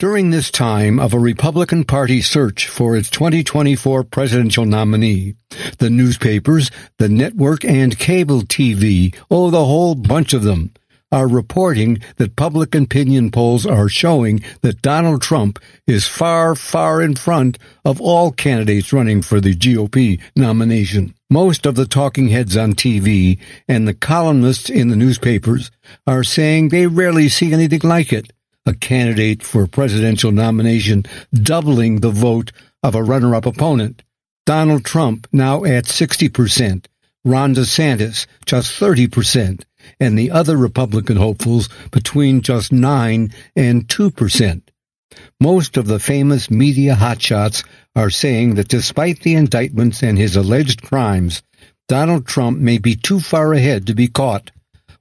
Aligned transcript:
During 0.00 0.30
this 0.30 0.50
time 0.50 0.98
of 0.98 1.12
a 1.12 1.18
Republican 1.18 1.84
Party 1.84 2.22
search 2.22 2.68
for 2.68 2.96
its 2.96 3.10
2024 3.10 4.04
presidential 4.04 4.64
nominee, 4.64 5.34
the 5.76 5.90
newspapers, 5.90 6.70
the 6.96 7.10
network, 7.10 7.66
and 7.66 7.98
cable 7.98 8.40
TV, 8.40 9.14
oh, 9.30 9.50
the 9.50 9.66
whole 9.66 9.94
bunch 9.94 10.32
of 10.32 10.42
them, 10.42 10.72
are 11.12 11.28
reporting 11.28 11.98
that 12.16 12.34
public 12.34 12.74
opinion 12.74 13.30
polls 13.30 13.66
are 13.66 13.90
showing 13.90 14.42
that 14.62 14.80
Donald 14.80 15.20
Trump 15.20 15.58
is 15.86 16.06
far, 16.06 16.54
far 16.54 17.02
in 17.02 17.14
front 17.14 17.58
of 17.84 18.00
all 18.00 18.32
candidates 18.32 18.94
running 18.94 19.20
for 19.20 19.38
the 19.38 19.54
GOP 19.54 20.18
nomination. 20.34 21.14
Most 21.28 21.66
of 21.66 21.74
the 21.74 21.84
talking 21.84 22.28
heads 22.28 22.56
on 22.56 22.72
TV 22.72 23.38
and 23.68 23.86
the 23.86 23.92
columnists 23.92 24.70
in 24.70 24.88
the 24.88 24.96
newspapers 24.96 25.70
are 26.06 26.24
saying 26.24 26.70
they 26.70 26.86
rarely 26.86 27.28
see 27.28 27.52
anything 27.52 27.80
like 27.84 28.14
it 28.14 28.32
a 28.70 28.74
candidate 28.74 29.42
for 29.42 29.66
presidential 29.66 30.32
nomination, 30.32 31.04
doubling 31.34 32.00
the 32.00 32.10
vote 32.10 32.52
of 32.82 32.94
a 32.94 33.02
runner 33.02 33.34
up 33.34 33.44
opponent. 33.44 34.02
Donald 34.46 34.84
Trump 34.84 35.26
now 35.32 35.64
at 35.64 35.84
60%, 35.84 36.86
Ron 37.24 37.54
DeSantis 37.54 38.26
just 38.46 38.80
30%, 38.80 39.64
and 39.98 40.18
the 40.18 40.30
other 40.30 40.56
Republican 40.56 41.16
hopefuls 41.16 41.68
between 41.90 42.40
just 42.40 42.72
9 42.72 43.34
and 43.56 43.88
2%. 43.88 44.62
Most 45.40 45.76
of 45.76 45.86
the 45.86 45.98
famous 45.98 46.50
media 46.50 46.94
hotshots 46.94 47.66
are 47.96 48.10
saying 48.10 48.54
that 48.54 48.68
despite 48.68 49.20
the 49.20 49.34
indictments 49.34 50.02
and 50.02 50.16
his 50.16 50.36
alleged 50.36 50.82
crimes, 50.82 51.42
Donald 51.88 52.26
Trump 52.26 52.58
may 52.58 52.78
be 52.78 52.94
too 52.94 53.18
far 53.18 53.52
ahead 53.52 53.88
to 53.88 53.94
be 53.94 54.06
caught. 54.06 54.52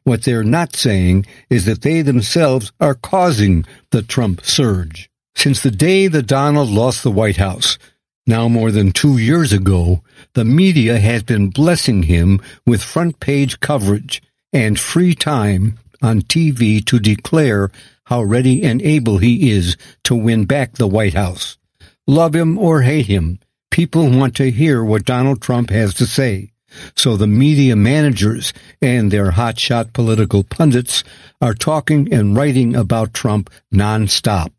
What 0.09 0.23
they're 0.23 0.43
not 0.43 0.75
saying 0.75 1.27
is 1.51 1.65
that 1.65 1.83
they 1.83 2.01
themselves 2.01 2.71
are 2.79 2.95
causing 2.95 3.63
the 3.91 4.01
Trump 4.01 4.43
surge. 4.43 5.07
Since 5.35 5.61
the 5.61 5.69
day 5.69 6.07
that 6.07 6.25
Donald 6.25 6.67
lost 6.67 7.03
the 7.03 7.11
White 7.11 7.37
House, 7.37 7.77
now 8.25 8.47
more 8.47 8.71
than 8.71 8.91
two 8.91 9.19
years 9.19 9.53
ago, 9.53 10.01
the 10.33 10.43
media 10.43 10.97
has 10.97 11.21
been 11.21 11.51
blessing 11.51 12.01
him 12.01 12.41
with 12.65 12.81
front 12.81 13.19
page 13.19 13.59
coverage 13.59 14.19
and 14.51 14.79
free 14.79 15.13
time 15.13 15.77
on 16.01 16.23
TV 16.23 16.83
to 16.85 16.97
declare 16.97 17.69
how 18.05 18.23
ready 18.23 18.63
and 18.63 18.81
able 18.81 19.19
he 19.19 19.51
is 19.51 19.77
to 20.05 20.15
win 20.15 20.45
back 20.45 20.73
the 20.73 20.87
White 20.87 21.13
House. 21.13 21.59
Love 22.07 22.33
him 22.33 22.57
or 22.57 22.81
hate 22.81 23.05
him, 23.05 23.37
people 23.69 24.09
want 24.09 24.35
to 24.37 24.49
hear 24.49 24.83
what 24.83 25.05
Donald 25.05 25.39
Trump 25.39 25.69
has 25.69 25.93
to 25.93 26.07
say. 26.07 26.49
So 26.95 27.17
the 27.17 27.27
media 27.27 27.75
managers 27.75 28.53
and 28.81 29.11
their 29.11 29.31
hotshot 29.31 29.93
political 29.93 30.43
pundits 30.43 31.03
are 31.41 31.53
talking 31.53 32.13
and 32.13 32.35
writing 32.35 32.75
about 32.75 33.13
Trump 33.13 33.49
nonstop. 33.73 34.51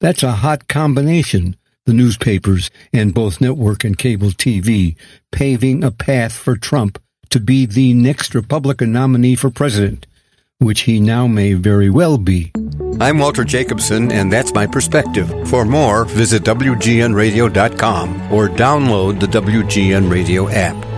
That's 0.00 0.22
a 0.22 0.32
hot 0.32 0.68
combination, 0.68 1.56
the 1.86 1.92
newspapers 1.92 2.70
and 2.92 3.14
both 3.14 3.40
network 3.40 3.84
and 3.84 3.96
cable 3.96 4.30
TV 4.30 4.96
paving 5.32 5.82
a 5.84 5.90
path 5.90 6.32
for 6.32 6.56
Trump 6.56 7.00
to 7.30 7.40
be 7.40 7.66
the 7.66 7.94
next 7.94 8.34
Republican 8.34 8.92
nominee 8.92 9.36
for 9.36 9.50
president, 9.50 10.06
which 10.58 10.82
he 10.82 11.00
now 11.00 11.26
may 11.26 11.54
very 11.54 11.90
well 11.90 12.18
be. 12.18 12.52
I'm 13.00 13.18
Walter 13.18 13.44
Jacobson, 13.44 14.10
and 14.10 14.32
that's 14.32 14.54
my 14.54 14.66
perspective. 14.66 15.28
For 15.48 15.64
more, 15.64 16.04
visit 16.06 16.42
WGNRadio.com 16.44 18.32
or 18.32 18.48
download 18.48 19.20
the 19.20 19.26
WGN 19.26 20.10
Radio 20.10 20.48
app. 20.48 20.95